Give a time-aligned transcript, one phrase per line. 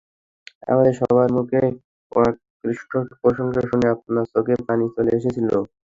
[0.67, 1.61] আমাদের সবার মুখে
[2.11, 5.49] অকুণ্ঠ প্রশংসা শুনে আপার চোখে পানি চলে এসেছিল।